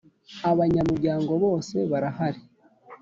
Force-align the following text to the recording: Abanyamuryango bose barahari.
Abanyamuryango 0.49 1.31
bose 1.43 1.75
barahari. 1.91 2.41